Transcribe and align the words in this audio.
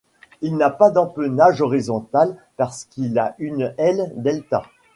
Il 0.41 0.57
n'a 0.57 0.71
pas 0.71 0.89
d'empennage 0.89 1.61
horizontal 1.61 2.35
parce 2.57 2.85
qu'il 2.85 3.19
a 3.19 3.35
une 3.37 3.71
aile 3.77 4.11
delta. 4.15 4.63